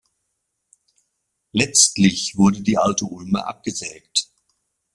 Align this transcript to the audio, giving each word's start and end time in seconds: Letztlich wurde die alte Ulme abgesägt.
Letztlich 1.51 2.35
wurde 2.35 2.61
die 2.61 2.79
alte 2.79 3.05
Ulme 3.05 3.45
abgesägt. 3.45 4.31